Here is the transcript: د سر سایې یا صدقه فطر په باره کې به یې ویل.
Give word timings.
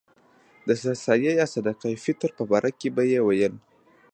د 0.67 0.69
سر 0.81 0.95
سایې 1.05 1.31
یا 1.39 1.45
صدقه 1.53 1.89
فطر 2.03 2.29
په 2.37 2.43
باره 2.49 2.71
کې 2.79 2.89
به 2.95 3.03
یې 3.11 3.19
ویل. 3.27 3.53